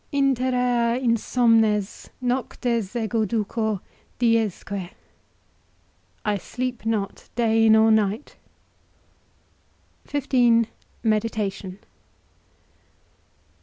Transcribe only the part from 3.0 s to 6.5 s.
DUCO, DIESQUE. I